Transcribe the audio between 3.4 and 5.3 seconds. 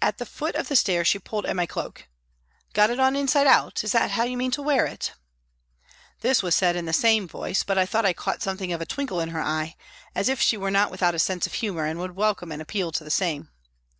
out, is that how you mean to wear it?"